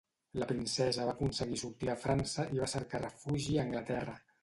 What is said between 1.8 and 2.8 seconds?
de França i va